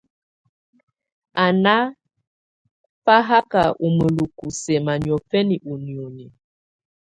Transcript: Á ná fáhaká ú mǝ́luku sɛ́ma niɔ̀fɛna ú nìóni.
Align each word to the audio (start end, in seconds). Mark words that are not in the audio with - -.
Á 1.43 1.45
ná 1.63 1.75
fáhaká 3.05 3.61
ú 3.85 3.87
mǝ́luku 3.97 4.45
sɛ́ma 4.61 4.93
niɔ̀fɛna 5.03 5.55
ú 5.71 5.73
nìóni. 5.85 6.25